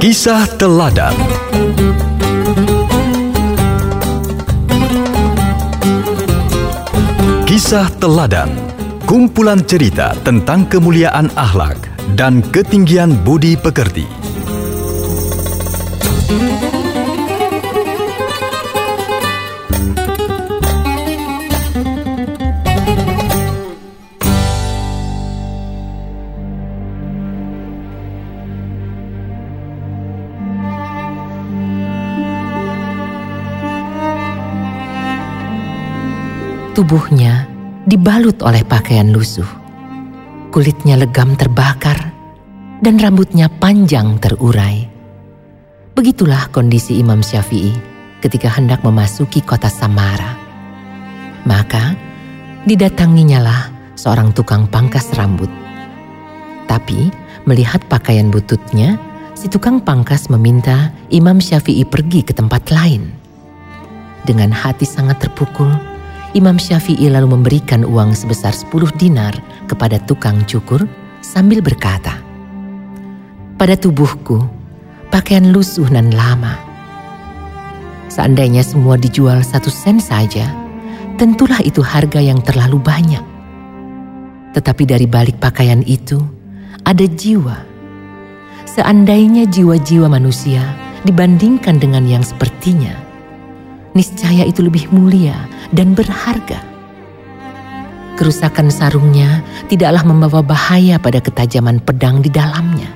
Kisah 0.00 0.48
Teladan 0.56 1.12
Kisah 7.44 7.84
Teladan 8.00 8.48
Kumpulan 9.04 9.60
cerita 9.60 10.16
tentang 10.24 10.64
kemuliaan 10.72 11.28
akhlak 11.36 11.76
dan 12.16 12.40
ketinggian 12.48 13.12
budi 13.12 13.60
pekerti. 13.60 14.08
Tubuhnya 36.70 37.50
dibalut 37.82 38.38
oleh 38.46 38.62
pakaian 38.62 39.10
lusuh. 39.10 39.46
Kulitnya 40.54 40.94
legam 40.94 41.34
terbakar 41.34 42.14
dan 42.78 42.94
rambutnya 42.94 43.50
panjang 43.50 44.22
terurai. 44.22 44.86
Begitulah 45.98 46.46
kondisi 46.54 47.02
Imam 47.02 47.26
Syafi'i 47.26 47.74
ketika 48.22 48.54
hendak 48.54 48.86
memasuki 48.86 49.42
kota 49.42 49.66
Samara. 49.66 50.38
Maka 51.42 51.98
didatanginyalah 52.70 53.74
seorang 53.98 54.30
tukang 54.30 54.70
pangkas 54.70 55.10
rambut. 55.18 55.50
Tapi 56.70 57.10
melihat 57.50 57.82
pakaian 57.90 58.30
bututnya, 58.30 58.94
si 59.34 59.50
tukang 59.50 59.82
pangkas 59.82 60.30
meminta 60.30 60.94
Imam 61.10 61.42
Syafi'i 61.42 61.82
pergi 61.82 62.22
ke 62.22 62.30
tempat 62.30 62.70
lain. 62.70 63.10
Dengan 64.22 64.54
hati 64.54 64.86
sangat 64.86 65.18
terpukul, 65.26 65.89
Imam 66.30 66.62
Syafi'i 66.62 67.10
lalu 67.10 67.34
memberikan 67.34 67.82
uang 67.82 68.14
sebesar 68.14 68.54
10 68.54 68.70
dinar 68.94 69.34
kepada 69.66 69.98
tukang 70.06 70.46
cukur 70.46 70.86
sambil 71.18 71.58
berkata, 71.58 72.22
Pada 73.58 73.74
tubuhku, 73.74 74.38
pakaian 75.10 75.50
lusuh 75.50 75.90
dan 75.90 76.14
lama. 76.14 76.54
Seandainya 78.06 78.62
semua 78.62 78.94
dijual 78.94 79.42
satu 79.42 79.74
sen 79.74 79.98
saja, 79.98 80.54
tentulah 81.18 81.58
itu 81.66 81.82
harga 81.82 82.22
yang 82.22 82.38
terlalu 82.46 82.78
banyak. 82.78 83.22
Tetapi 84.54 84.82
dari 84.86 85.10
balik 85.10 85.42
pakaian 85.42 85.82
itu, 85.82 86.22
ada 86.86 87.10
jiwa. 87.10 87.58
Seandainya 88.70 89.50
jiwa-jiwa 89.50 90.06
manusia 90.06 90.62
dibandingkan 91.02 91.82
dengan 91.82 92.06
yang 92.06 92.22
sepertinya, 92.22 93.09
niscaya 93.94 94.46
itu 94.46 94.62
lebih 94.62 94.90
mulia 94.94 95.36
dan 95.74 95.94
berharga. 95.94 96.62
Kerusakan 98.20 98.68
sarungnya 98.68 99.40
tidaklah 99.72 100.04
membawa 100.04 100.44
bahaya 100.44 101.00
pada 101.00 101.24
ketajaman 101.24 101.80
pedang 101.80 102.20
di 102.20 102.28
dalamnya. 102.28 102.90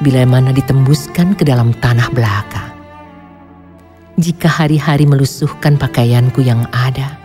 Bila 0.00 0.24
mana 0.24 0.56
ditembuskan 0.56 1.36
ke 1.36 1.44
dalam 1.44 1.76
tanah 1.76 2.08
belaka. 2.08 2.64
Jika 4.16 4.48
hari-hari 4.48 5.04
melusuhkan 5.04 5.76
pakaianku 5.76 6.40
yang 6.40 6.64
ada, 6.72 7.20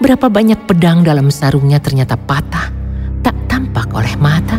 berapa 0.00 0.32
banyak 0.32 0.64
pedang 0.64 1.04
dalam 1.04 1.28
sarungnya 1.28 1.76
ternyata 1.76 2.16
patah, 2.16 2.72
tak 3.20 3.36
tampak 3.48 3.92
oleh 3.92 4.16
mata. 4.16 4.56